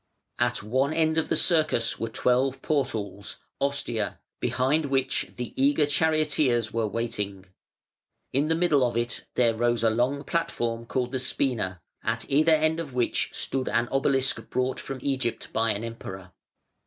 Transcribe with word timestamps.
_At 0.43 0.63
one 0.63 0.93
end 0.93 1.19
of 1.19 1.29
the 1.29 1.37
Circus 1.37 1.99
were 1.99 2.09
twelve 2.09 2.63
portals 2.63 3.37
(ostia), 3.59 4.17
behind 4.39 4.87
which 4.87 5.31
the 5.35 5.53
eager 5.55 5.85
charioteers 5.85 6.73
were 6.73 6.87
waiting. 6.87 7.45
In 8.33 8.47
the 8.47 8.55
middle 8.55 8.83
of 8.83 8.97
it 8.97 9.25
there 9.35 9.53
rose 9.53 9.81
the 9.81 9.91
long 9.91 10.23
platform 10.23 10.87
called 10.87 11.11
the 11.11 11.19
spina, 11.19 11.83
at 12.03 12.27
either 12.31 12.51
end 12.53 12.79
of 12.79 12.95
which 12.95 13.29
stood 13.33 13.69
an 13.69 13.87
obelisk 13.91 14.49
brought 14.49 14.79
from 14.79 14.97
Egypt 15.03 15.53
by 15.53 15.69
an 15.69 15.83
Emperor. 15.83 16.31